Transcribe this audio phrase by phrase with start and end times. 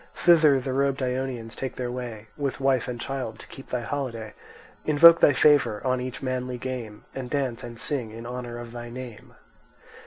[0.15, 4.33] Thither the robed Ionians take their way With wife and child to keep thy holiday,
[4.83, 8.89] Invoke thy favour on each manly game, And dance and sing in honour of thy
[8.89, 9.35] name.